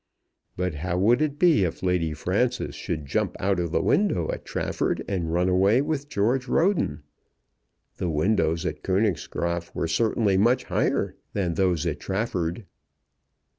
[0.57, 4.45] But how would it be if Lady Frances should jump out of the window at
[4.45, 7.03] Trafford and run away with George Roden?
[7.97, 12.65] The windows at Königsgraaf were certainly much higher than those at Trafford.